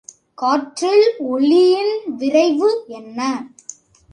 [0.37, 3.19] காற்றில் ஒலியின் விரைவு என்ன?